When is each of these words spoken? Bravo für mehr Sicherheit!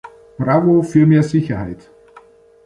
Bravo 0.35 0.81
für 0.81 1.05
mehr 1.05 1.21
Sicherheit! 1.21 1.91